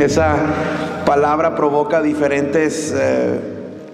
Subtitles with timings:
[0.00, 0.34] Esa
[1.04, 3.38] palabra provoca diferentes eh,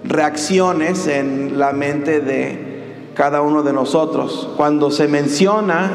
[0.05, 4.47] reacciones en la mente de cada uno de nosotros.
[4.55, 5.91] Cuando se menciona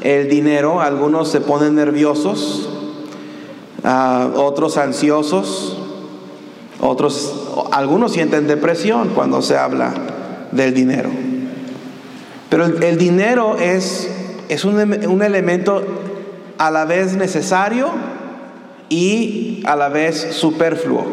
[0.00, 2.70] el dinero, algunos se ponen nerviosos,
[3.84, 5.76] ah, otros ansiosos,
[6.80, 9.92] otros, algunos sienten depresión cuando se habla
[10.50, 11.10] del dinero.
[12.48, 14.10] Pero el, dinero es,
[14.48, 15.82] es un, un elemento
[16.56, 18.05] a la vez necesario
[18.88, 21.06] y a la vez superfluo.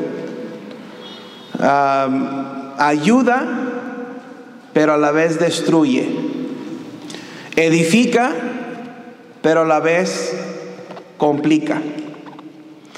[2.78, 3.48] ayuda,
[4.74, 6.10] pero a la vez destruye.
[7.56, 8.32] Edifica,
[9.42, 10.36] pero a la vez
[11.18, 11.82] complica.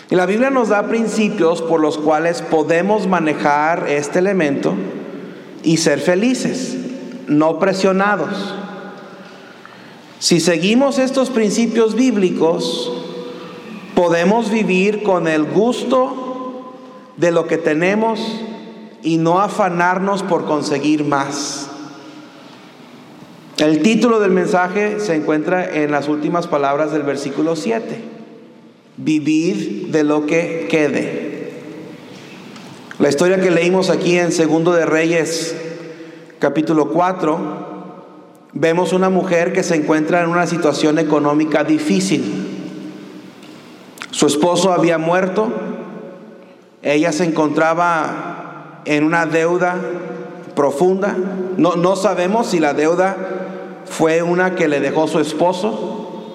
[0.09, 4.75] Y la Biblia nos da principios por los cuales podemos manejar este elemento
[5.63, 6.77] y ser felices,
[7.27, 8.55] no presionados.
[10.19, 13.04] Si seguimos estos principios bíblicos,
[13.95, 16.73] podemos vivir con el gusto
[17.17, 18.41] de lo que tenemos
[19.01, 21.69] y no afanarnos por conseguir más.
[23.57, 28.03] El título del mensaje se encuentra en las últimas palabras del versículo 7.
[28.97, 31.53] Vivir de lo que quede.
[32.99, 35.55] La historia que leímos aquí en Segundo de Reyes,
[36.39, 37.65] capítulo 4,
[38.53, 42.54] vemos una mujer que se encuentra en una situación económica difícil.
[44.15, 45.49] Su esposo había muerto,
[46.81, 49.75] ella se encontraba en una deuda
[50.55, 51.17] profunda.
[51.57, 53.17] No, no sabemos si la deuda
[53.83, 56.31] fue una que le dejó su esposo.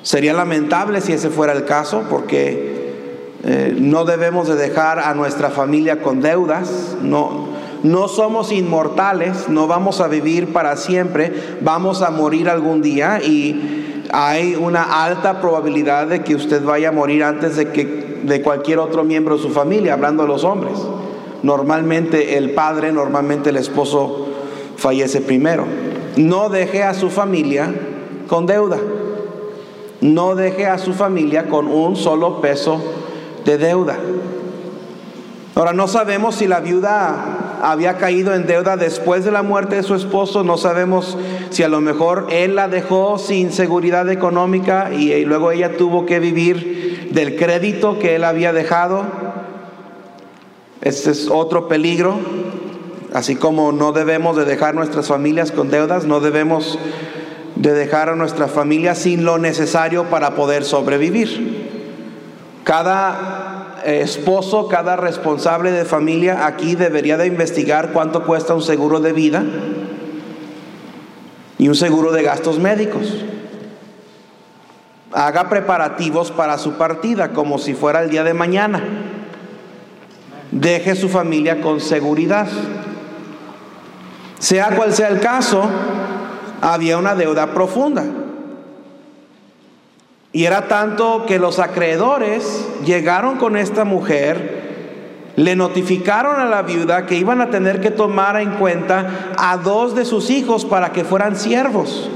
[0.00, 5.50] Sería lamentable si ese fuera el caso, porque eh, no debemos de dejar a nuestra
[5.50, 6.96] familia con deudas.
[7.02, 7.48] No,
[7.82, 13.89] no somos inmortales, no vamos a vivir para siempre, vamos a morir algún día y
[14.12, 18.78] hay una alta probabilidad de que usted vaya a morir antes de que de cualquier
[18.78, 20.78] otro miembro de su familia, hablando de los hombres.
[21.42, 24.28] Normalmente el padre, normalmente el esposo
[24.76, 25.64] fallece primero.
[26.16, 27.72] No deje a su familia
[28.28, 28.78] con deuda.
[30.00, 32.80] No deje a su familia con un solo peso
[33.44, 33.98] de deuda.
[35.54, 39.82] Ahora no sabemos si la viuda había caído en deuda después de la muerte de
[39.82, 40.44] su esposo.
[40.44, 41.16] No sabemos
[41.50, 46.20] si a lo mejor él la dejó sin seguridad económica y, luego ella tuvo que
[46.20, 49.04] vivir del crédito que él había dejado.
[50.80, 52.18] Este es otro peligro.
[53.12, 56.78] Así como no debemos de dejar nuestras familias con deudas, no debemos
[57.56, 61.68] de dejar a nuestra familia sin lo necesario para poder sobrevivir.
[62.64, 63.39] Cada
[63.84, 69.44] esposo, cada responsable de familia aquí debería de investigar cuánto cuesta un seguro de vida
[71.58, 73.24] y un seguro de gastos médicos.
[75.12, 78.82] Haga preparativos para su partida como si fuera el día de mañana.
[80.52, 82.48] Deje su familia con seguridad.
[84.38, 85.68] Sea cual sea el caso,
[86.60, 88.04] había una deuda profunda.
[90.32, 94.60] Y era tanto que los acreedores llegaron con esta mujer,
[95.34, 99.96] le notificaron a la viuda que iban a tener que tomar en cuenta a dos
[99.96, 102.08] de sus hijos para que fueran siervos.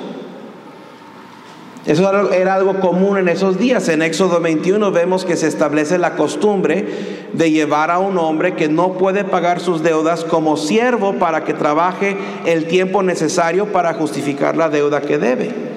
[1.87, 3.89] Eso era algo común en esos días.
[3.89, 6.87] En Éxodo 21 vemos que se establece la costumbre
[7.33, 11.53] de llevar a un hombre que no puede pagar sus deudas como siervo para que
[11.53, 15.74] trabaje el tiempo necesario para justificar la deuda que debe.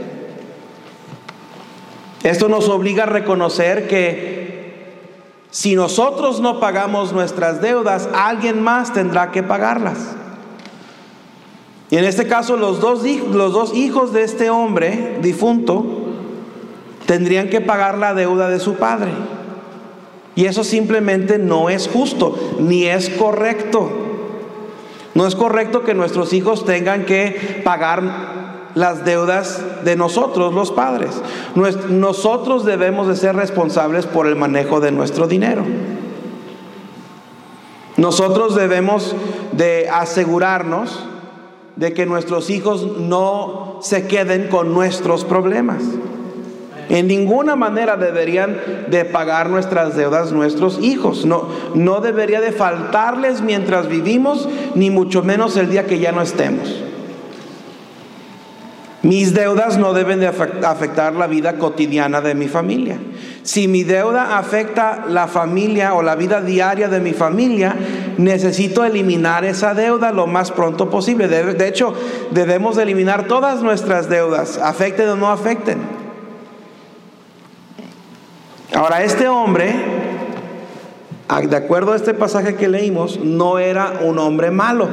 [2.27, 4.37] Esto nos obliga a reconocer que
[5.49, 10.15] si nosotros no pagamos nuestras deudas, alguien más tendrá que pagarlas.
[11.89, 15.85] Y en este caso los dos, los dos hijos de este hombre difunto
[17.05, 19.11] tendrían que pagar la deuda de su padre.
[20.35, 23.89] Y eso simplemente no es justo, ni es correcto.
[25.15, 31.11] No es correcto que nuestros hijos tengan que pagar las deudas de nosotros, los padres.
[31.89, 35.63] Nosotros debemos de ser responsables por el manejo de nuestro dinero.
[37.97, 39.15] Nosotros debemos
[39.53, 41.03] de asegurarnos
[41.75, 45.81] de que nuestros hijos no se queden con nuestros problemas.
[46.89, 51.25] En ninguna manera deberían de pagar nuestras deudas nuestros hijos.
[51.25, 56.21] No, no debería de faltarles mientras vivimos, ni mucho menos el día que ya no
[56.21, 56.83] estemos.
[59.07, 62.99] Mis deudas no deben de afectar la vida cotidiana de mi familia.
[63.41, 67.73] Si mi deuda afecta la familia o la vida diaria de mi familia,
[68.17, 71.29] necesito eliminar esa deuda lo más pronto posible.
[71.29, 71.93] De, hecho,
[72.31, 75.77] debemos eliminar todas nuestras deudas, afecten o no afecten.
[78.75, 79.73] Ahora, este hombre,
[81.47, 84.89] de acuerdo a este pasaje que leímos, no era un hombre malo.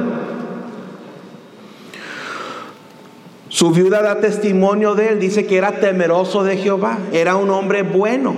[3.55, 7.83] Su viuda da testimonio de él, dice que era temeroso de Jehová, era un hombre
[7.83, 8.35] bueno,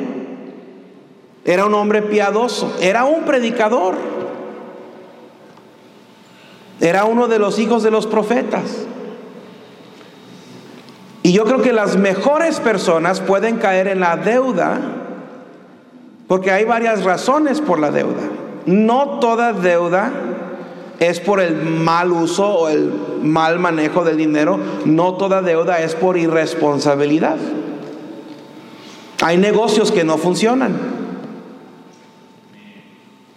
[1.43, 3.95] era un hombre piadoso, era un predicador,
[6.79, 8.85] era uno de los hijos de los profetas.
[11.23, 14.79] Y yo creo que las mejores personas pueden caer en la deuda
[16.27, 18.21] porque hay varias razones por la deuda.
[18.67, 20.11] No toda deuda
[20.99, 22.91] es por el mal uso o el
[23.21, 24.59] mal manejo del dinero.
[24.85, 27.37] No toda deuda es por irresponsabilidad.
[29.21, 30.75] Hay negocios que no funcionan.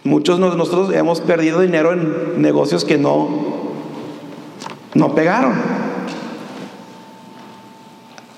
[0.03, 3.29] Muchos de nosotros hemos perdido dinero en negocios que no,
[4.95, 5.53] no pegaron.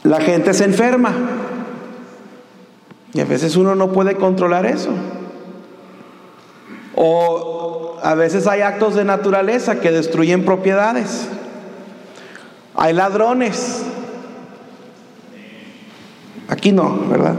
[0.04, 1.14] La gente se enferma.
[3.14, 4.90] Y a veces uno no puede controlar eso.
[6.96, 11.28] O a veces hay actos de naturaleza que destruyen propiedades.
[12.76, 13.84] Hay ladrones.
[16.48, 17.36] Aquí no, ¿verdad?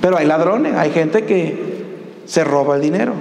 [0.00, 1.74] Pero hay ladrones, hay gente que
[2.26, 3.14] se roba el dinero.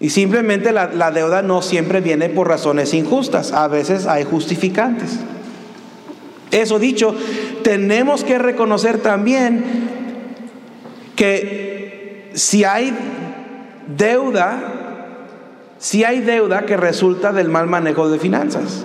[0.00, 5.20] Y simplemente la, deuda no siempre viene por razones injustas, a veces hay justificantes.
[6.50, 7.14] Eso dicho,
[7.62, 9.62] tenemos que reconocer también
[11.14, 11.71] que
[12.34, 12.92] si hay
[13.96, 14.60] deuda,
[15.78, 18.84] si hay deuda que resulta del mal manejo de finanzas.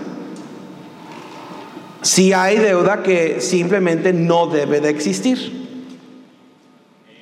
[2.01, 5.67] Si hay deuda que simplemente no debe de existir.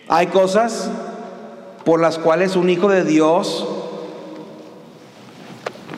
[0.08, 0.90] Hay cosas
[1.84, 3.68] por las cuales un hijo de Dios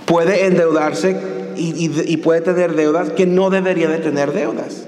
[0.06, 4.88] puede endeudarse y, puede tener deudas que no debería de tener deudas.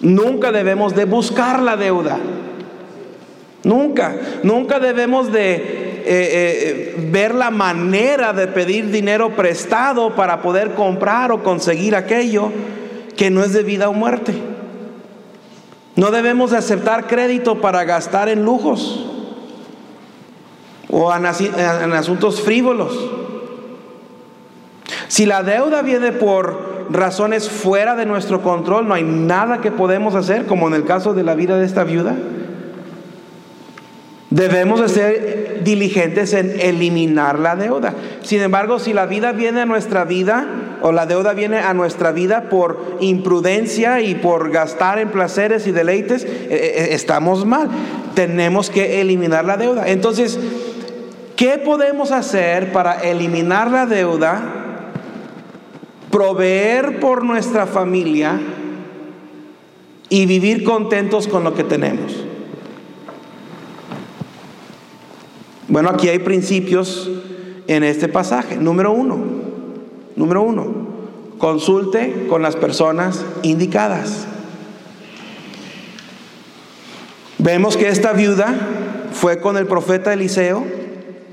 [0.00, 2.18] Nunca debemos de buscar la deuda.
[3.64, 10.74] Nunca, nunca debemos de eh, eh, ver la manera de pedir dinero prestado para poder
[10.74, 12.50] comprar o conseguir aquello
[13.16, 14.34] que no es de vida o muerte.
[15.94, 19.06] No debemos de aceptar crédito para gastar en lujos
[20.90, 21.26] o en
[21.92, 22.98] asuntos frívolos.
[25.06, 30.14] Si la deuda viene por razones fuera de nuestro control, no hay nada que podemos
[30.14, 32.16] hacer, como en el caso de la vida de esta viuda.
[34.32, 37.94] Debemos de ser diligentes en eliminar la deuda.
[38.22, 40.46] Sin embargo, si la vida viene a nuestra vida
[40.80, 45.72] o la deuda viene a nuestra vida por imprudencia y por gastar en placeres y
[45.72, 47.68] deleites, eh, eh, estamos mal.
[48.14, 49.88] Tenemos que eliminar la deuda.
[49.88, 50.40] Entonces,
[51.36, 54.62] ¿qué podemos hacer para eliminar la deuda?
[56.12, 58.38] proveer por nuestra familia
[60.10, 62.31] y vivir contentos con lo que tenemos.
[65.72, 67.10] Bueno, aquí hay principios
[67.66, 68.56] en este pasaje.
[68.56, 69.16] Número uno,
[70.16, 70.66] número uno,
[71.38, 74.26] consulte con las personas indicadas.
[77.38, 78.54] Vemos que esta viuda
[79.14, 80.62] fue con el profeta Eliseo,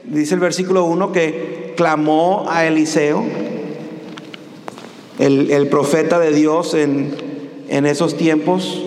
[0.06, 3.26] dice el versículo 1 que clamó a Eliseo
[5.20, 7.14] el, profeta de Dios en,
[7.68, 8.86] esos tiempos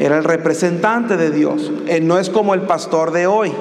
[0.00, 1.70] era el representante de Dios.
[1.86, 3.52] Eh, no es como el pastor de hoy.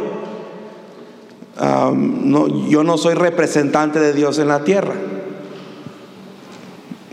[2.69, 4.95] yo no soy representante de Dios en la tierra.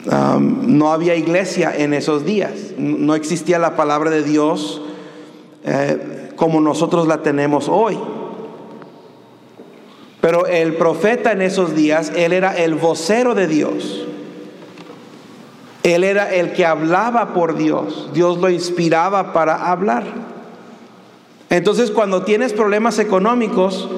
[0.07, 2.53] no había iglesia en esos días.
[2.79, 4.81] No existía la palabra de Dios
[5.65, 7.99] eh, como nosotros la tenemos hoy.
[10.21, 14.06] Pero el profeta en esos días, él era el vocero de Dios.
[15.87, 18.11] Él era el que hablaba por Dios.
[18.13, 20.03] Dios lo inspiraba para hablar.
[21.49, 23.89] Entonces cuando tienes problemas económicos,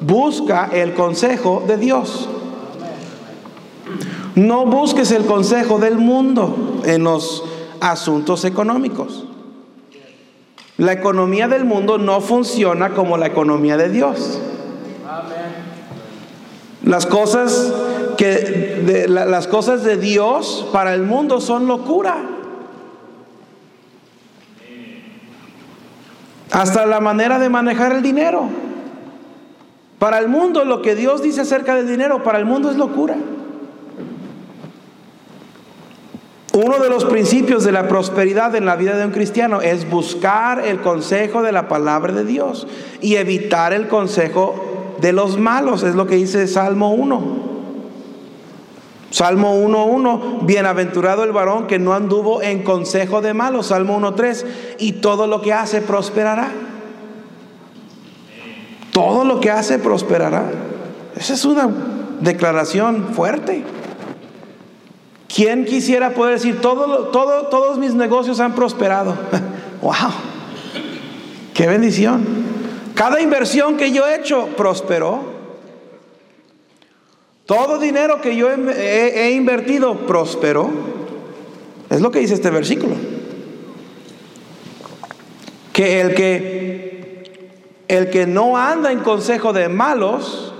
[0.00, 2.28] busca el consejo de Dios.
[4.34, 7.44] No busques el consejo del mundo en los
[7.80, 9.24] asuntos económicos.
[10.78, 14.40] La economía del mundo no funciona como la economía de Dios.
[16.90, 17.72] Las cosas
[18.16, 22.16] que de, las cosas de Dios para el mundo son locura.
[26.50, 28.48] Hasta la manera de manejar el dinero.
[30.00, 33.14] Para el mundo lo que Dios dice acerca del dinero, para el mundo es locura.
[36.54, 40.66] Uno de los principios de la prosperidad en la vida de un cristiano es buscar
[40.66, 42.66] el consejo de la palabra de Dios
[43.00, 44.69] y evitar el consejo
[45.00, 47.50] de los malos, es lo que dice Salmo 1.
[49.10, 53.66] Salmo 1.1, bienaventurado el varón que no anduvo en consejo de malos.
[53.66, 54.46] Salmo 1.3,
[54.78, 56.48] y todo lo que hace prosperará.
[58.92, 60.50] Todo lo que hace prosperará.
[61.16, 61.68] Esa es una
[62.20, 63.64] declaración fuerte.
[65.32, 69.16] ¿Quién quisiera poder decir, todo, todo, todos mis negocios han prosperado?
[69.82, 69.94] ¡Wow!
[71.54, 72.39] ¡Qué bendición!
[72.94, 75.40] Cada inversión que yo he hecho prosperó.
[77.46, 80.70] Todo dinero que yo he, invertido prosperó.
[81.88, 82.94] Es lo que dice este versículo.
[85.72, 86.90] Que el que
[87.88, 90.54] el que no anda en consejo de malos,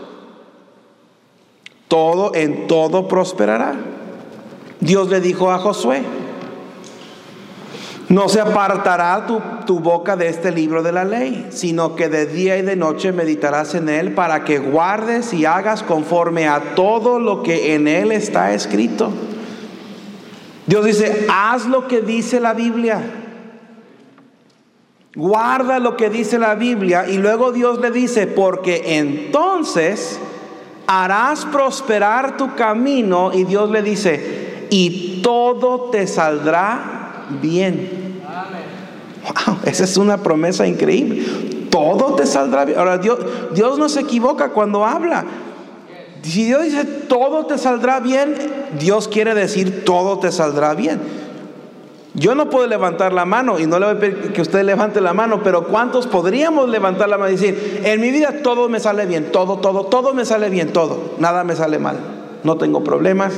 [1.87, 3.77] todo en todo prosperará.
[4.81, 6.03] Dios le dijo a Josué,
[8.11, 9.25] no se apartará
[9.65, 13.13] tu, boca de este libro de la ley, sino que de día y de noche
[13.13, 18.11] meditarás en él para que guardes y hagas conforme a todo lo que en él
[18.11, 19.13] está escrito.
[20.67, 23.01] Dios dice, haz lo que dice la Biblia.
[25.15, 30.19] Guarda lo que dice la Biblia y luego Dios le dice, porque entonces
[30.89, 37.00] harás prosperar tu camino y Dios le dice, y todo te saldrá
[37.41, 38.21] bien.
[39.23, 41.25] Wow, esa es una promesa increíble.
[41.71, 42.79] Todo te saldrá bien.
[42.79, 43.19] Ahora, Dios,
[43.55, 45.25] Dios no se equivoca cuando habla.
[46.23, 48.35] Si Dios dice todo te saldrá bien,
[48.79, 51.01] Dios quiere decir todo te saldrá bien.
[52.15, 55.01] Yo no puedo levantar la mano y no le voy a pedir que usted levante
[55.01, 58.81] la mano, pero ¿cuántos podríamos levantar la mano y decir, en mi vida todo me
[58.81, 61.99] sale bien, todo, todo, todo me sale bien, todo, nada me sale mal,
[62.43, 63.35] no tengo problemas,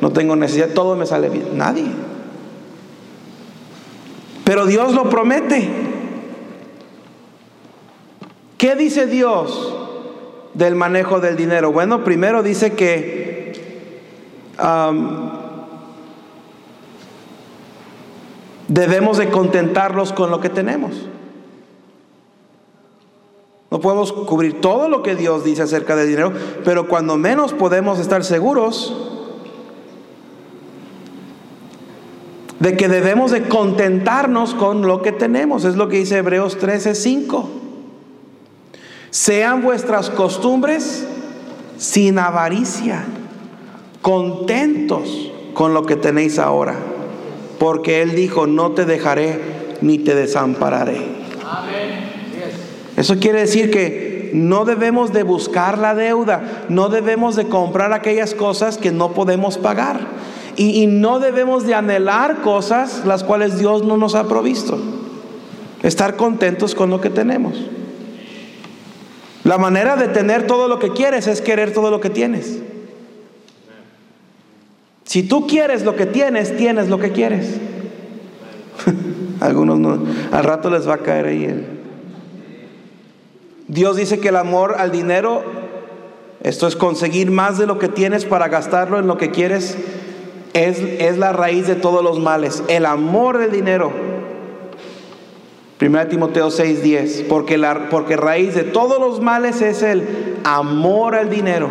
[0.00, 1.56] no tengo necesidad, todo me sale bien?
[1.56, 1.84] Nadie.
[4.46, 5.68] Pero Dios lo promete.
[8.56, 9.74] ¿Qué dice Dios
[10.54, 11.72] del manejo del dinero?
[11.72, 13.96] Bueno, primero dice que
[18.68, 20.94] debemos de contentarlos con lo que tenemos.
[23.72, 26.32] No podemos cubrir todo lo que Dios dice acerca del dinero,
[26.64, 29.15] pero cuando menos podemos estar seguros
[32.60, 35.64] de que debemos de contentarnos con lo que tenemos.
[35.64, 37.48] Es lo que dice Hebreos 13:5.
[39.10, 41.06] Sean vuestras costumbres
[41.78, 43.04] sin avaricia,
[44.02, 46.76] contentos con lo que tenéis ahora,
[47.58, 49.40] porque Él dijo, no te dejaré
[49.80, 51.16] ni te desampararé.
[52.96, 58.34] Eso quiere decir que no debemos de buscar la deuda, no debemos de comprar aquellas
[58.34, 60.00] cosas que no podemos pagar.
[60.56, 64.78] Y, no debemos de anhelar cosas las cuales Dios no nos ha provisto.
[65.82, 67.56] Estar contentos con lo que tenemos.
[69.44, 72.58] La manera de tener todo lo que quieres es querer todo lo que tienes.
[75.04, 77.58] Si tú quieres lo que tienes, tienes lo que quieres.
[79.40, 81.66] Algunos no, al rato les va a caer ahí.
[83.68, 85.42] Dios dice que el amor al dinero,
[86.42, 89.76] esto es conseguir más de lo que tienes para gastarlo en lo que quieres,
[90.52, 92.62] es, la raíz de todos los males.
[92.68, 93.92] El amor del dinero.
[95.80, 101.28] 1 Timoteo 6:10, porque, la, porque raíz de todos los males es el amor al
[101.28, 101.68] dinero.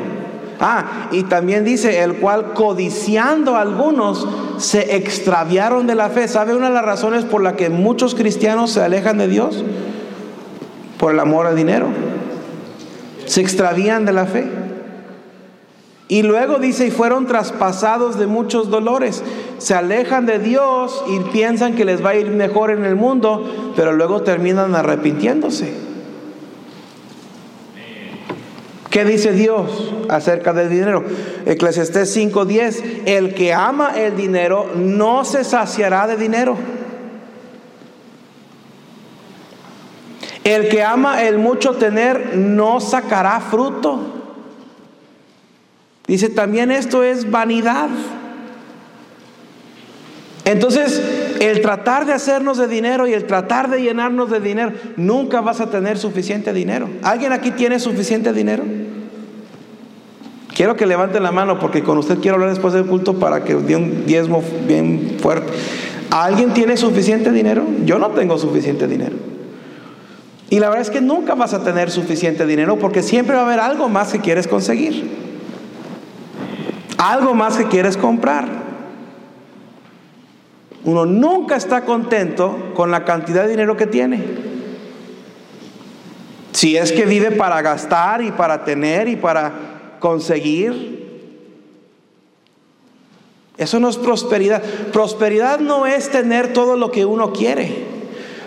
[0.60, 4.28] Ah, y también dice, el cual codiciando a algunos
[4.58, 6.28] se extraviaron de la fe.
[6.28, 9.64] ¿Sabe una de las razones por la que muchos cristianos se alejan de Dios?
[10.98, 11.88] Por el amor al dinero.
[13.26, 14.65] Se extravían de la fe.
[16.08, 19.24] Y luego dice, y fueron traspasados de muchos dolores.
[19.58, 23.74] Se alejan de Dios y piensan que les va a ir mejor en el mundo,
[23.76, 25.74] pero luego terminan arrepintiéndose.
[28.92, 31.04] ¿Qué dice Dios acerca del dinero?
[31.46, 36.56] Eclesiastés 5:10, el que ama el dinero no se saciará de dinero.
[40.46, 44.15] El que ama el mucho tener no sacará fruto.
[46.08, 47.90] Dice, también esto es vanidad.
[50.46, 51.02] Entonces,
[51.40, 55.60] el tratar de hacernos de dinero y el tratar de llenarnos de dinero, nunca vas
[55.60, 56.88] a tener suficiente dinero.
[57.02, 58.64] ¿Alguien aquí tiene suficiente dinero?
[60.54, 63.56] Quiero que levanten la mano porque con usted quiero hablar después del culto para que
[63.56, 65.52] dé un diezmo bien fuerte.
[66.12, 67.66] ¿Alguien tiene suficiente dinero?
[67.84, 69.16] Yo no tengo suficiente dinero.
[70.52, 73.46] Y la verdad es que nunca vas a tener suficiente dinero porque siempre va a
[73.46, 75.25] haber algo más que quieres conseguir
[76.98, 78.46] algo más que quieres comprar.
[80.84, 84.24] Uno nunca está contento con la cantidad de dinero que tiene.
[86.52, 90.96] Si es que vive para gastar y para tener y para conseguir.
[93.58, 94.62] Eso no es prosperidad.
[94.94, 97.86] Prosperidad no es tener todo lo que uno quiere.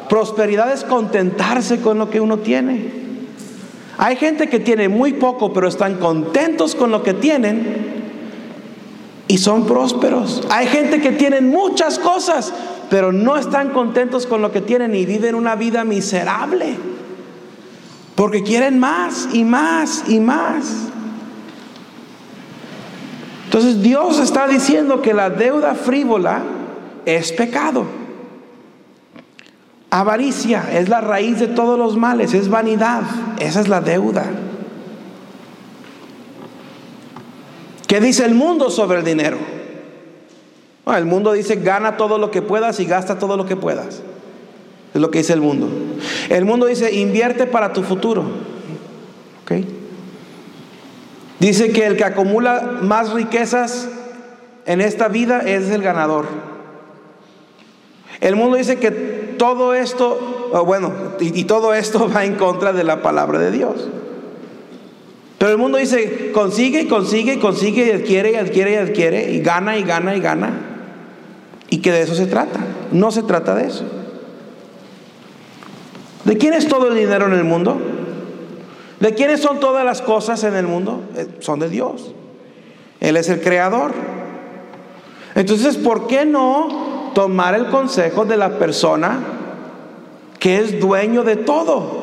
[0.08, 2.92] Prosperidad es contentarse con lo que uno tiene.
[3.98, 8.07] Hay gente que tiene muy poco, pero están contentos con lo que tienen
[9.28, 10.42] y son prósperos.
[10.50, 12.52] Hay gente que tiene muchas cosas,
[12.90, 16.76] pero no están contentos con lo que tienen y viven una vida miserable.
[18.14, 20.88] Porque quieren más y más y más.
[23.44, 26.42] Entonces Dios está diciendo que la deuda frívola
[27.04, 27.84] es pecado.
[29.90, 33.02] Avaricia es la raíz de todos los males, es vanidad,
[33.38, 34.24] esa es la deuda.
[37.88, 39.38] ¿Qué dice el mundo sobre el dinero?
[40.96, 44.00] el mundo dice gana todo lo que puedas y gasta todo lo que puedas.
[44.94, 45.68] Es lo que dice el mundo.
[46.30, 48.24] El mundo dice invierte para tu futuro.
[51.40, 53.88] Dice que el que acumula más riquezas
[54.66, 56.26] en esta vida es el ganador.
[58.20, 62.84] El mundo dice que todo esto, bueno, y, y todo esto va en contra de
[62.84, 63.88] la palabra de Dios.
[65.38, 69.78] Pero el mundo dice, consigue consigue consigue y adquiere y adquiere y adquiere y gana
[69.78, 70.50] y gana y gana.
[71.70, 72.60] Y que de eso se trata.
[72.90, 73.84] No se trata de eso.
[76.24, 77.80] ¿De quién es todo el dinero en el mundo?
[78.98, 81.02] ¿De quiénes son todas las cosas en el mundo?
[81.16, 82.12] Eh, son de Dios.
[83.00, 83.92] Él es el creador.
[85.36, 89.20] Entonces, ¿por qué no tomar el consejo de la persona
[90.40, 91.97] que es dueño de todo?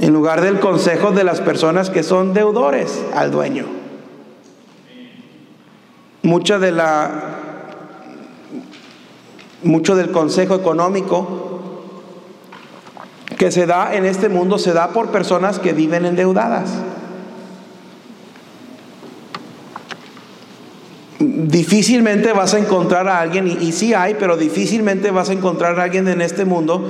[0.00, 3.66] En lugar del consejo de las personas que son deudores al dueño.
[6.22, 7.28] Mucha de la
[9.62, 11.50] mucho del consejo económico
[13.38, 16.70] que se da en este mundo se da por personas que viven endeudadas.
[21.18, 25.78] Difícilmente vas a encontrar a alguien, y, y sí hay, pero difícilmente vas a encontrar
[25.78, 26.88] a alguien en este mundo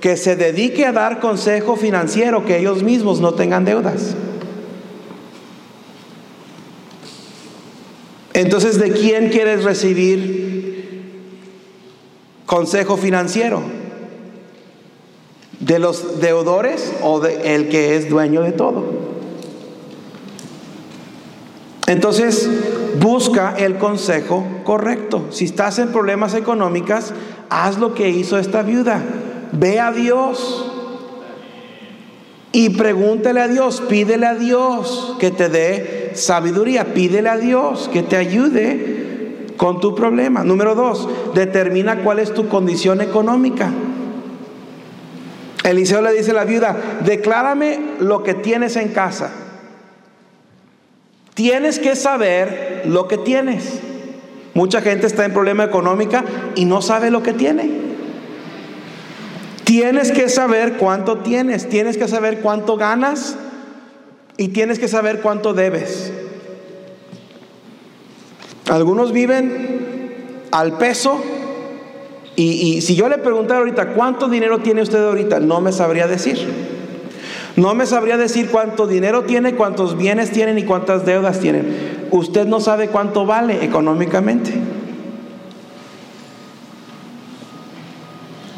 [0.00, 4.14] que se dedique a dar consejo financiero, que ellos mismos no tengan deudas.
[8.32, 11.02] Entonces, ¿de quién quieres recibir
[12.46, 13.62] consejo financiero?
[15.58, 19.10] ¿De los deudores o de el que es dueño de todo?
[21.86, 22.48] Entonces,
[22.98, 25.26] busca el consejo correcto.
[25.30, 27.12] Si estás en problemas económicos,
[27.50, 29.02] haz lo que hizo esta viuda.
[29.52, 30.70] Ve a Dios
[32.52, 38.02] y pregúntale a Dios, pídele a Dios que te dé sabiduría, pídele a Dios que
[38.02, 40.42] te ayude con tu problema.
[40.42, 43.70] Número dos, determina cuál es tu condición económica.
[45.62, 49.30] Eliseo le dice a la viuda, declárame lo que tienes en casa.
[51.34, 53.80] Tienes que saber lo que tienes.
[54.54, 56.24] Mucha gente está en problema económica
[56.56, 57.89] y no sabe lo que tiene.
[59.70, 63.36] Tienes que saber cuánto tienes, tienes que saber cuánto ganas
[64.36, 66.12] y tienes que saber cuánto debes.
[68.68, 71.22] Algunos viven al peso
[72.34, 75.38] y, si yo le preguntara ahorita, ¿cuánto dinero tiene usted ahorita?
[75.38, 76.48] No me sabría decir.
[77.54, 82.08] No me sabría decir cuánto dinero tiene, cuántos bienes tienen y cuántas deudas tienen.
[82.10, 84.50] Usted no sabe cuánto vale económicamente.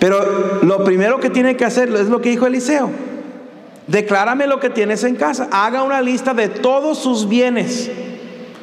[0.02, 2.90] Pero lo primero que tiene que hacer es lo que dijo Eliseo.
[3.86, 5.48] Declárame lo que tienes en casa.
[5.52, 7.88] Haga una lista de todos sus bienes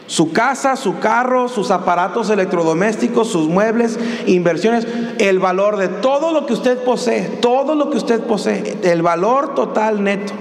[0.05, 4.85] su casa, su carro, sus aparatos electrodomésticos, sus muebles, inversiones,
[5.17, 9.53] el valor de todo lo que usted posee, todo lo que usted posee, el valor
[9.53, 10.33] total neto.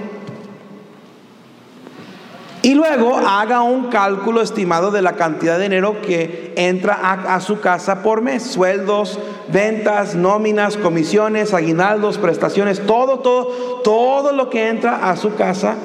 [2.69, 7.61] Y luego haga un cálculo estimado de la cantidad de dinero que entra a, su
[7.61, 8.43] casa por mes.
[8.43, 9.17] Sueldos,
[9.51, 15.77] ventas, nóminas, comisiones, aguinaldos, prestaciones, todo, todo, todo lo que entra a su casa,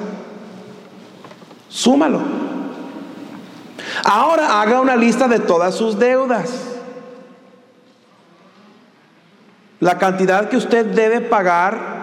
[1.69, 2.21] súmalo.
[4.03, 6.67] Ahora haga una lista de todas sus deudas.
[9.79, 11.94] La cantidad que usted debe pagar,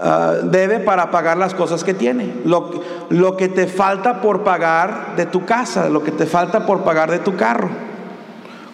[0.00, 2.34] ah, debe para pagar las cosas que tiene.
[2.44, 7.10] Lo, que te falta por pagar de tu casa, lo que te falta por pagar
[7.10, 7.70] de tu carro.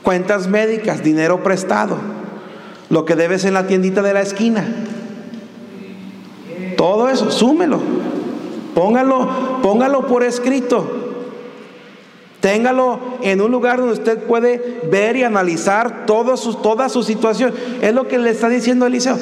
[0.03, 1.97] Cuentas médicas, dinero prestado.
[2.89, 4.65] Lo que debes en la tiendita de la esquina.
[6.77, 7.81] Todo eso, súmelo.
[8.75, 11.07] Póngalo, póngalo por escrito.
[12.41, 17.53] Téngalo en un lugar donde usted puede ver y analizar toda su, toda su situación.
[17.81, 19.19] Es lo que le está diciendo Eliseo.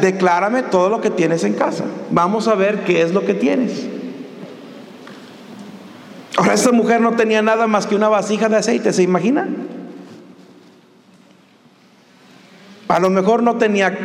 [0.00, 1.84] Declárame todo lo que tienes en casa.
[2.10, 3.86] Vamos a ver qué es lo que tienes.
[6.36, 9.48] Ahora esta mujer no tenía nada más que una vasija de aceite, ¿se imagina?
[12.88, 13.96] A lo mejor no tenía,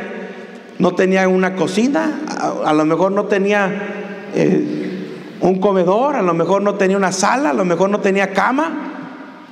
[0.78, 2.22] no tenía una cocina,
[2.64, 7.50] a, lo mejor no tenía eh, un comedor, a lo mejor no tenía una sala,
[7.50, 8.72] a lo mejor no tenía cama,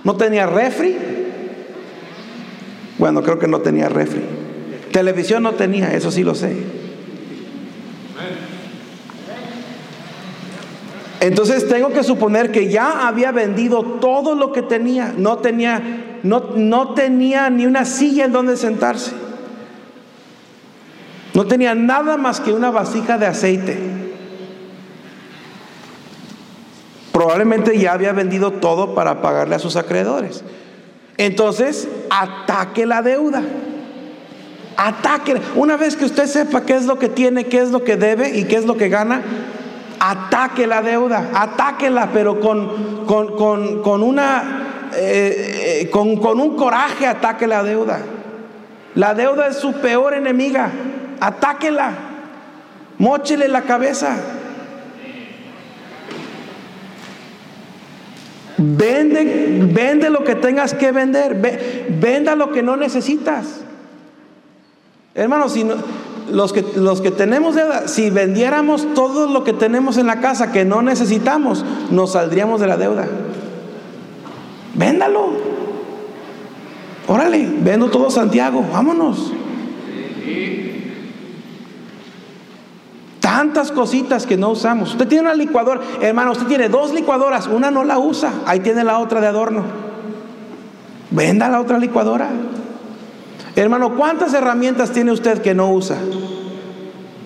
[0.04, 0.96] no tenía refri.
[3.00, 4.47] Bueno, creo que no tenía refri.
[4.92, 6.56] Televisión no tenía, eso sí lo sé.
[11.20, 15.14] Entonces tengo que suponer que ya había vendido todo lo que tenía.
[15.18, 19.12] No tenía, no, no tenía ni una silla en donde sentarse.
[21.34, 23.78] No tenía nada más que una vasija de aceite.
[27.12, 30.44] Probablemente ya había vendido todo para pagarle a sus acreedores.
[31.18, 33.42] Entonces, ataque la deuda.
[34.78, 35.42] Ataque.
[35.56, 38.38] Una vez que usted sepa qué es lo que tiene, qué es lo que debe
[38.38, 39.22] y qué es lo que gana,
[40.00, 47.48] ataque la deuda, atáquela, pero con, con, una, eh, eh, con, con un coraje ataque
[47.48, 48.02] la deuda.
[48.94, 50.70] La deuda es su peor enemiga,
[51.20, 51.92] atáquela,
[53.00, 54.16] mochele la cabeza.
[58.60, 61.36] Vende, vende lo que tengas que vender,
[61.90, 63.62] venda lo que no necesitas.
[65.18, 65.66] Hermanos, si
[66.32, 70.52] los, que, los que tenemos deuda, si vendiéramos todo lo que tenemos en la casa
[70.52, 73.08] que no necesitamos, nos saldríamos de la deuda.
[74.76, 75.32] Véndalo.
[77.08, 79.34] Órale, vendo todo Santiago, vámonos.
[83.20, 84.92] Tantas cositas que no usamos.
[84.92, 88.84] Usted tiene una licuadora, hermano, usted tiene dos licuadoras, una no la usa, ahí tiene
[88.84, 89.64] la otra de adorno.
[91.10, 92.30] Venda la otra licuadora.
[93.58, 95.98] Hermano, ¿cuántas herramientas tiene usted que no usa?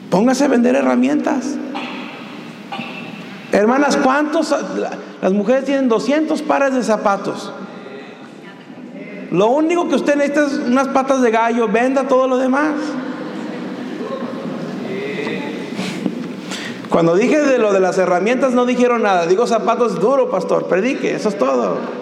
[0.10, 1.56] Póngase a vender herramientas.
[3.52, 4.56] Hermanas, ¿cuántos?
[5.22, 7.52] Las mujeres tienen 200 pares de zapatos.
[9.30, 12.76] Lo único que usted necesita es unas patas de gallo, venda todo lo demás.
[16.90, 19.26] Cuando dije de lo de las herramientas no dijeron nada.
[19.26, 20.68] Digo zapatos duro, pastor.
[20.68, 22.01] Predique, eso es todo.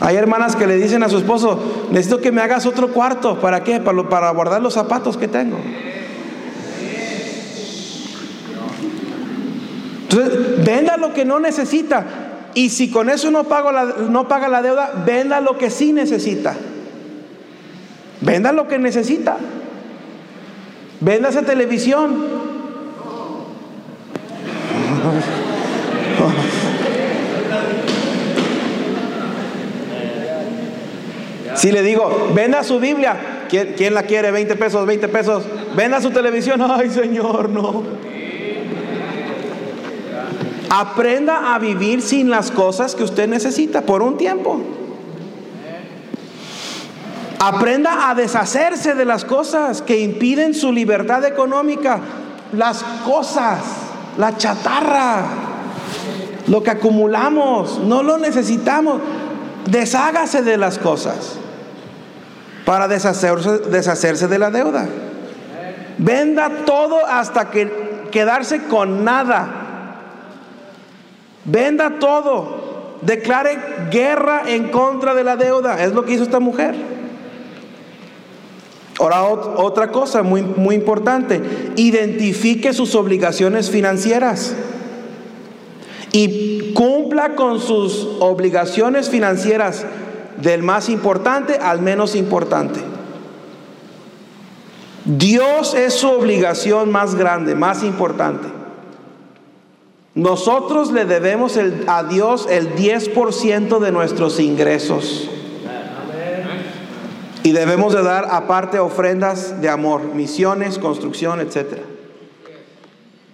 [0.00, 3.40] Hay hermanas que le dicen a su esposo, necesito que me hagas otro cuarto.
[3.40, 3.80] ¿Para qué?
[3.80, 5.58] Para, guardar los zapatos que tengo.
[10.02, 12.06] Entonces, venda lo que no necesita.
[12.54, 13.42] Y si con eso no,
[14.08, 16.54] no paga la deuda, venda lo que sí necesita.
[18.20, 19.36] Venda lo que necesita.
[21.00, 22.24] Venda esa televisión.
[31.58, 34.30] Si le digo, venda su Biblia, ¿quién, la quiere?
[34.30, 35.42] 20 pesos, 20 pesos.
[35.74, 36.62] Venda su televisión.
[36.70, 37.82] Ay, Señor, no.
[40.70, 44.60] Aprenda a vivir sin las cosas que usted necesita por un tiempo.
[47.40, 51.98] Aprenda a deshacerse de las cosas que impiden su libertad económica.
[52.52, 53.58] Las cosas,
[54.16, 55.24] la chatarra,
[56.46, 59.00] lo que acumulamos, no lo necesitamos.
[59.66, 61.38] Deshágase de las cosas
[62.68, 64.86] para deshacerse, deshacerse de la deuda.
[65.96, 67.72] Venda todo hasta que
[68.12, 70.02] quedarse con nada.
[71.46, 72.98] Venda todo.
[73.00, 73.56] Declare
[73.90, 75.82] guerra en contra de la deuda.
[75.82, 76.74] Es lo que hizo esta mujer.
[79.00, 81.40] Ahora otra cosa muy, muy importante,
[81.76, 84.54] identifique sus obligaciones financieras
[86.12, 89.86] y cumpla con sus obligaciones financieras
[90.40, 92.80] del más importante al menos importante.
[95.04, 98.48] Dios es su obligación más grande, más importante.
[100.14, 105.30] Nosotros le debemos a Dios el 10% de nuestros ingresos.
[107.42, 111.78] Y debemos de dar aparte ofrendas de amor, misiones, construcción, etc.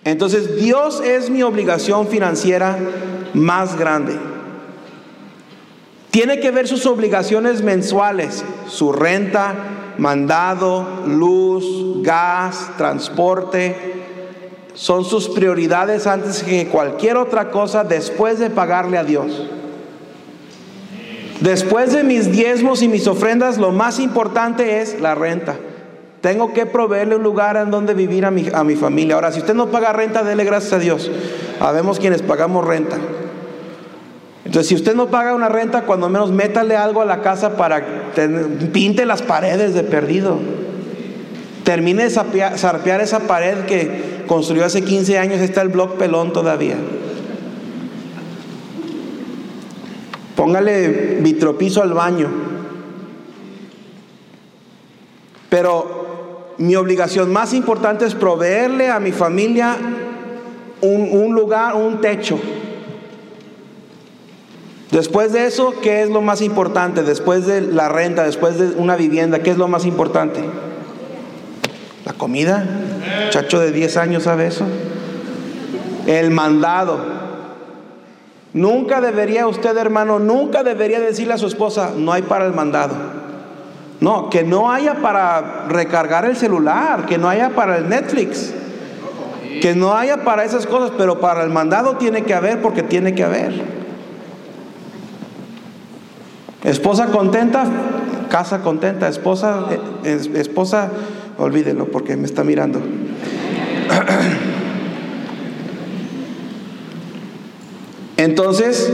[0.05, 2.79] Entonces Dios es mi obligación financiera
[3.33, 4.34] más grande.
[6.15, 9.53] Tiene que ver sus obligaciones mensuales, su renta,
[9.99, 13.75] mandado, luz, gas, transporte.
[14.75, 19.51] Son sus prioridades antes que cualquier otra cosa después de pagarle a Dios.
[21.41, 25.57] Después de mis diezmos y mis ofrendas, lo más importante es la renta.
[26.21, 29.17] Tengo que proveerle un lugar en donde vivir a mi, a mi familia.
[29.17, 31.11] Ahora, si usted no paga renta, dele gracias a Dios.
[31.59, 32.99] Habemos quienes pagamos renta.
[34.55, 38.13] Entonces, si usted no paga una renta, cuando menos métale algo a la casa para
[38.13, 38.29] que
[38.73, 40.39] pinte las paredes de perdido.
[41.65, 46.77] Termine de zarpear esa pared que construyó hace 15 años, está el blog pelón todavía.
[50.37, 52.29] Póngale vitropiso al baño.
[55.51, 59.77] Pero mi obligación más importante es proveerle a mi familia
[60.81, 62.39] un lugar, un techo.
[64.95, 67.03] Después de eso, ¿qué es lo más importante?
[67.03, 70.39] Después de la renta, después de una vivienda, ¿qué es lo más importante?
[72.05, 72.65] La comida.
[73.31, 74.65] Chacho de 10 años sabe eso.
[76.07, 77.01] El mandado.
[78.53, 82.95] Nunca debería usted, hermano, nunca debería decirle a su esposa, no hay para el mandado.
[83.99, 88.55] No, que no haya para recargar el celular, que no haya para el Netflix,
[89.61, 93.17] que no haya para esas cosas, pero para el mandado tiene que haber porque tiene
[93.17, 93.84] que haber.
[96.65, 97.67] Esposa contenta,
[98.31, 99.67] casa contenta, esposa,
[100.03, 100.91] eh, esposa,
[101.37, 102.81] olvídelo porque me está mirando.
[108.17, 108.91] Entonces,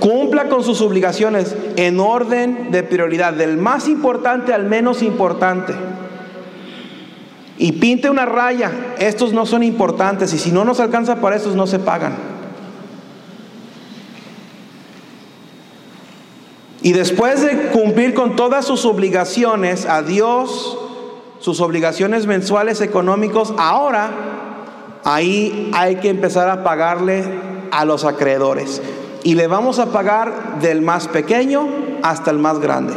[0.00, 5.74] cumpla con sus obligaciones en orden de prioridad, del más importante al menos importante.
[7.58, 11.54] Y pinte una raya, estos no son importantes y si no nos alcanza para estos
[11.54, 12.37] no se pagan.
[16.88, 20.78] Y después de cumplir con todas sus obligaciones a Dios,
[21.38, 24.10] sus obligaciones mensuales económicos, ahora
[25.04, 27.26] ahí hay que empezar a pagarle
[27.72, 28.80] a los acreedores.
[29.22, 31.68] Y le vamos a pagar del más pequeño
[32.02, 32.94] hasta el más grande.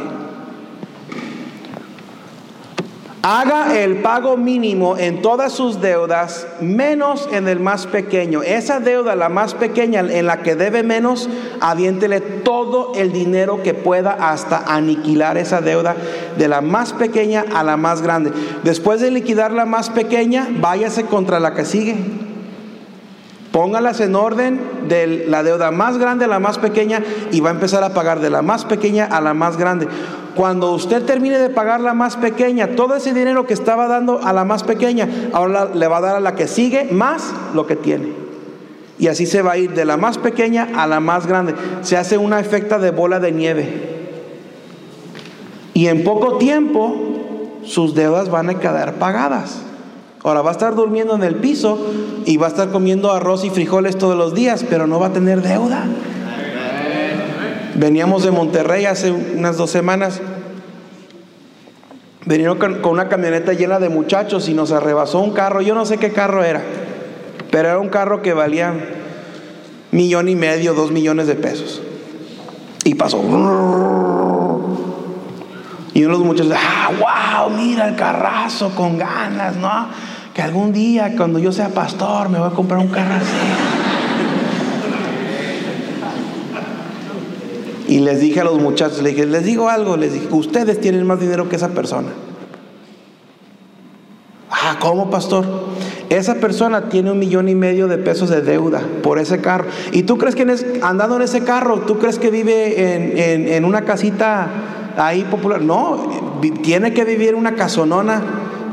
[3.24, 8.42] Haga el pago mínimo en todas sus deudas, menos en el más pequeño.
[8.42, 11.30] Esa deuda, la más pequeña, en la que debe menos,
[11.60, 15.96] aviéntele todo el dinero que pueda hasta aniquilar esa deuda
[16.36, 18.32] de la más pequeña a la más grande.
[18.64, 21.96] Después de liquidar la más pequeña, váyase contra la que sigue.
[23.52, 27.54] Póngalas en orden de la deuda más grande a la más pequeña y va a
[27.54, 29.88] empezar a pagar de la más pequeña a la más grande.
[30.36, 34.32] Cuando usted termine de pagar la más pequeña, todo ese dinero que estaba dando a
[34.34, 37.76] la más pequeña, ahora le va a dar a la que sigue más lo que
[37.76, 38.14] tiene.
[38.98, 41.56] Y así se va a ir de la más pequeña a la más grande.
[41.82, 43.92] Se hace una efecta de bola de nieve.
[45.74, 46.96] Y en poco tiempo
[47.64, 49.64] sus deudas van a quedar pagadas.
[50.24, 51.80] Ahora va a estar durmiendo en el piso
[52.26, 55.14] y va a estar comiendo arroz y frijoles todos los días, pero no va a
[55.14, 55.86] tener deuda.
[57.82, 60.22] Veníamos de Monterrey hace unas dos semanas.
[62.28, 65.62] Veníamos con una camioneta llena de muchachos y nos arrebasó un carro.
[65.62, 66.62] Yo no sé qué carro era,
[67.50, 68.76] pero era un carro que valía
[69.90, 71.82] millón y medio, dos millones de pesos.
[72.84, 73.18] Y pasó.
[75.96, 79.88] Y uno de los muchachos, ah, wow, mira el carrazo con ganas, ¿no?
[80.36, 83.16] que algún día cuando yo sea pastor me voy a comprar un carro
[87.92, 91.06] Y les dije a los muchachos, les dije, les digo algo, les dije, ustedes tienen
[91.06, 92.08] más dinero que esa persona.
[94.50, 95.46] Ah, ¿cómo, pastor?
[96.10, 99.66] Esa persona tiene un millón y medio de pesos de deuda por ese carro.
[99.92, 100.48] ¿Y tú crees que
[100.82, 104.48] andando en ese carro, tú crees que vive en, en una casita
[104.96, 105.62] ahí popular?
[105.62, 108.24] No, tiene que vivir en una casonona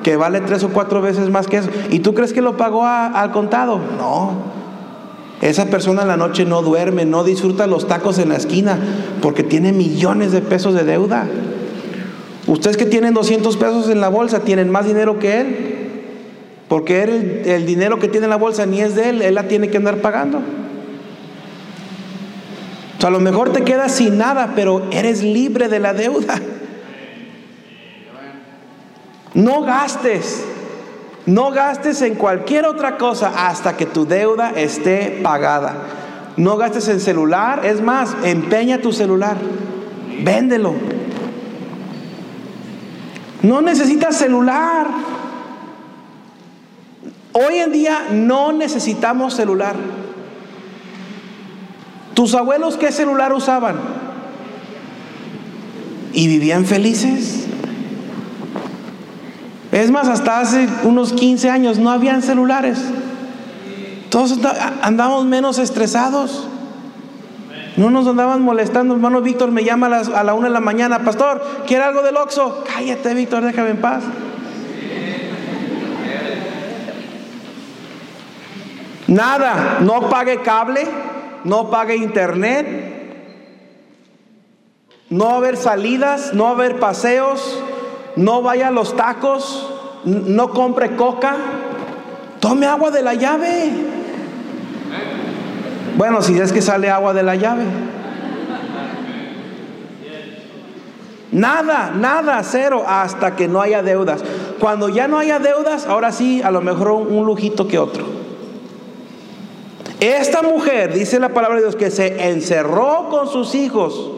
[0.04, 1.70] que vale tres o cuatro veces más que eso.
[1.90, 3.80] ¿Y tú crees que lo pagó al contado?
[3.98, 4.47] No.
[5.40, 8.78] Esa persona en la noche no duerme, no disfruta los tacos en la esquina,
[9.22, 11.28] porque tiene millones de pesos de deuda.
[12.48, 15.56] Ustedes que tienen 200 pesos en la bolsa tienen más dinero que él,
[16.66, 17.02] porque
[17.46, 19.76] el, dinero que tiene en la bolsa ni es de él, él la tiene que
[19.76, 20.40] andar pagando.
[23.00, 26.40] O a lo mejor te quedas sin nada, pero eres libre de la deuda.
[29.34, 30.44] No gastes,
[31.28, 35.74] no gastes en cualquier otra cosa hasta que tu deuda esté pagada.
[36.38, 39.36] No gastes en celular, es más, empeña tu celular,
[40.22, 40.72] véndelo.
[43.42, 44.86] No necesitas celular.
[47.34, 49.76] Hoy en día no necesitamos celular.
[52.14, 53.76] ¿Tus abuelos qué celular usaban?
[56.14, 57.47] ¿Y vivían felices?
[59.72, 62.78] Es más, hasta hace unos 15 años no habían celulares.
[64.10, 64.38] Todos
[64.82, 66.48] andamos menos estresados.
[67.76, 68.94] No nos andaban molestando.
[68.94, 71.04] Hermano Víctor me llama a, la una de la mañana.
[71.04, 72.64] Pastor, ¿quiere algo del Oxxo?
[72.72, 74.02] Cállate, Víctor, déjame en paz.
[79.06, 80.86] Nada, no pague cable,
[81.44, 82.66] no pague internet,
[85.08, 87.62] no haber salidas, no haber paseos,
[88.16, 89.68] no vaya a los tacos,
[90.04, 91.36] no compre coca,
[92.40, 93.70] tome agua de la llave.
[95.96, 97.64] Bueno, si es que sale agua de la llave.
[101.30, 104.24] Nada, nada, cero, hasta que no haya deudas.
[104.58, 108.18] Cuando ya no haya deudas, ahora sí, a lo mejor un lujito que otro.
[110.00, 114.10] Esta mujer, dice la palabra de Dios, que se encerró con sus hijos,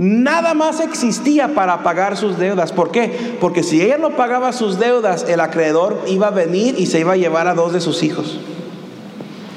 [0.00, 2.72] nada más existía para pagar sus deudas.
[2.72, 3.36] ¿Por qué?
[3.38, 7.12] Porque si ella no pagaba sus deudas, el acreedor iba a venir y se iba
[7.12, 8.40] a llevar a dos de sus hijos.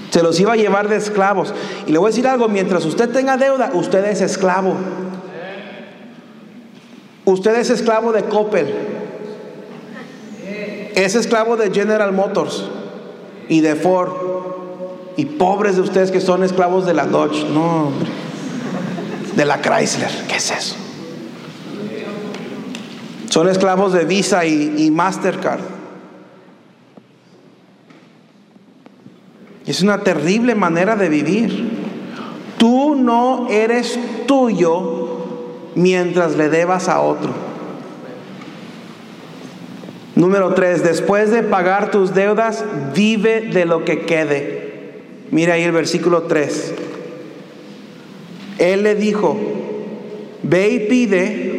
[0.10, 1.54] Se los iba a llevar de esclavos.
[1.88, 4.76] Y le voy a decir algo, mientras usted tenga deuda, usted es esclavo.
[7.24, 8.68] Usted es esclavo de Coppel.
[10.94, 12.66] Es esclavo de General Motors
[13.48, 14.12] y de Ford.
[15.16, 17.46] Y pobres de ustedes que son esclavos de la Dodge.
[17.46, 18.23] No, hombre.
[19.36, 20.12] De la Chrysler.
[20.28, 20.76] ¿Qué es eso?
[23.30, 25.62] Son esclavos de Visa y, Mastercard.
[29.66, 31.72] Es una terrible manera de vivir.
[32.58, 37.32] Tú no eres tuyo mientras le debas a otro.
[40.16, 44.64] Número tres, después de pagar tus deudas, vive de lo que quede.
[45.32, 46.76] Mira ahí el versículo 3.
[48.60, 49.38] Él le dijo,
[50.44, 51.54] ve y pide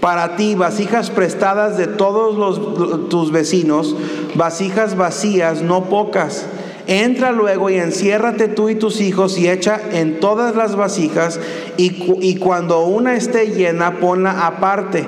[0.00, 3.96] para ti vasijas prestadas de todos tus vecinos,
[4.34, 6.46] vasijas vacías, no pocas
[6.88, 11.38] Entra luego y enciérrate tú y tus hijos y echa en todas las vasijas
[11.76, 15.04] y, cuando una esté llena, ponla aparte.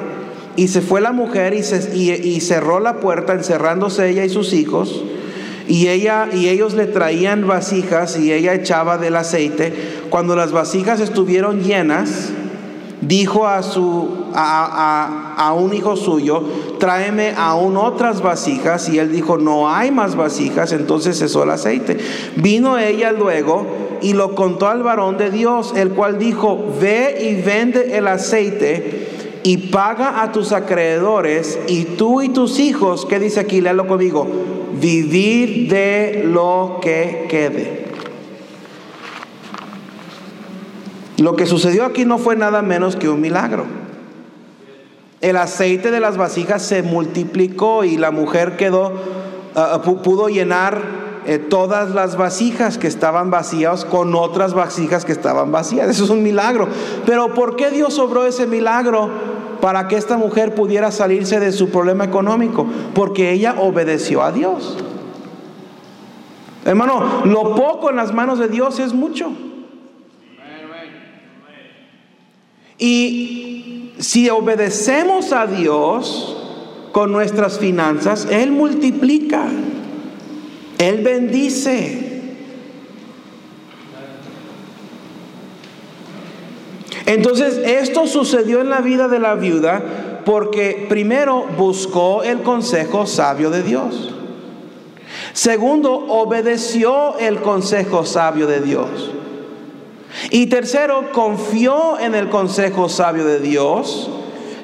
[0.57, 5.03] Y se fue la mujer y, cerró la puerta, encerrándose ella y sus hijos.
[5.71, 9.73] Y, ella, y ellos le traían vasijas y ella echaba del aceite.
[10.11, 12.31] Cuando las vasijas estuvieron llenas,
[13.01, 16.43] dijo a, su, a, a, un hijo suyo,
[16.81, 18.89] tráeme aún otras vasijas.
[18.89, 20.73] Y él dijo, no hay más vasijas.
[20.73, 21.99] Entonces cesó el aceite.
[22.35, 23.65] Vino ella luego
[24.03, 29.39] y lo contó al varón de Dios, el cual dijo, ve y vende el aceite
[29.45, 33.61] y paga a tus acreedores y tú y tus hijos, ¿qué dice aquí?
[33.61, 34.27] Léalo conmigo,
[34.81, 37.87] vivir de lo que quede.
[41.19, 43.67] Lo que sucedió aquí no fue nada menos que un milagro.
[45.21, 48.95] El aceite de las vasijas se multiplicó y la mujer quedó,
[49.55, 50.81] ah, ah, pudo llenar
[51.27, 55.91] eh, todas las vasijas que estaban vacías con otras vasijas que estaban vacías.
[55.91, 56.69] Eso es un milagro.
[57.05, 59.11] Pero ¿por qué Dios obró ese milagro?
[59.61, 62.67] Para que esta mujer pudiera salirse de su problema económico.
[62.95, 64.77] Porque ella obedeció a Dios.
[66.65, 69.33] Hermano, lo poco en las manos de Dios es mucho.
[72.79, 76.37] Y si obedecemos a Dios
[76.93, 79.47] con nuestras finanzas, Él multiplica,
[80.79, 82.10] Él bendice.
[87.11, 89.83] Entonces, esto sucedió en la vida de la viuda
[90.25, 94.15] porque primero buscó el consejo sabio de Dios.
[95.33, 99.11] Segundo, obedeció el consejo sabio de Dios.
[100.31, 104.09] Y tercero, confió en el consejo sabio de Dios,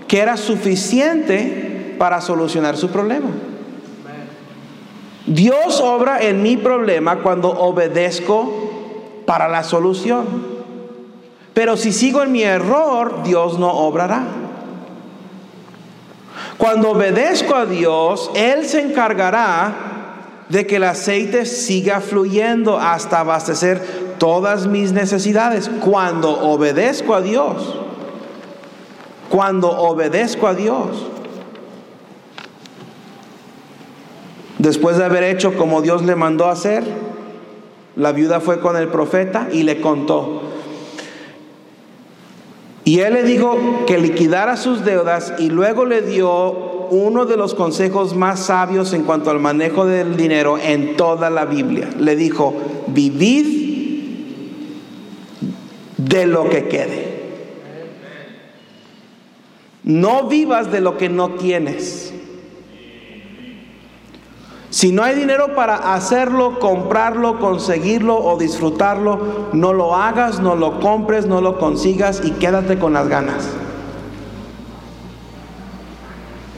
[0.06, 3.30] que era suficiente para solucionar su problema.
[5.26, 10.55] Dios obra en mi problema cuando obedezco para la solución.
[11.56, 14.26] Pero si sigo en mi error, Dios no obrará.
[16.58, 19.74] Cuando obedezco a Dios, Él se encargará
[20.50, 23.80] de que el aceite siga fluyendo hasta abastecer
[24.18, 27.74] todas mis necesidades cuando obedezco a Dios.
[29.30, 31.06] Cuando obedezco a Dios.
[34.58, 36.84] Después de haber hecho como Dios le mandó hacer,
[37.96, 40.45] la viuda fue con el profeta y le contó.
[42.86, 46.52] Y él le dijo que liquidara sus deudas y luego le dio
[46.90, 51.46] uno de los consejos más sabios en cuanto al manejo del dinero en toda la
[51.46, 51.90] Biblia.
[51.98, 52.54] Le dijo,
[52.86, 53.66] vivid
[55.96, 57.16] de lo que quede.
[59.82, 62.05] No vivas de lo que no tienes.
[64.76, 70.80] Si no hay dinero para hacerlo, comprarlo, conseguirlo o disfrutarlo, no lo hagas, no lo
[70.80, 73.48] compres, no lo consigas y quédate con las ganas.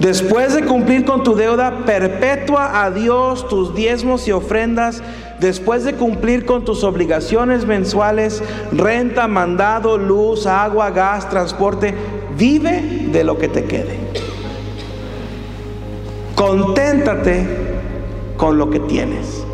[0.00, 5.00] Después de cumplir con tu deuda, perpetua a Dios tus diezmos y ofrendas
[5.38, 8.42] después de cumplir con tus obligaciones mensuales,
[8.72, 11.94] renta, mandado, luz, agua, gas, transporte,
[12.36, 13.96] vive de lo que te quede.
[16.34, 17.77] Conténtate
[18.38, 19.44] con lo que tienes.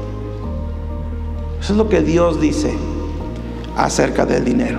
[1.58, 2.72] Eso es lo que Dios dice
[3.76, 4.78] acerca del dinero.